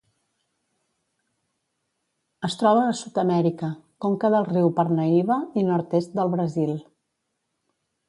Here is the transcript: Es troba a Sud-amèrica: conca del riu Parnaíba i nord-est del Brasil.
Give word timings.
Es 2.49 2.57
troba 2.63 2.87
a 2.87 2.97
Sud-amèrica: 3.01 3.71
conca 4.07 4.35
del 4.37 4.51
riu 4.51 4.75
Parnaíba 4.81 5.41
i 5.63 5.71
nord-est 5.71 6.19
del 6.21 6.37
Brasil. 6.37 6.77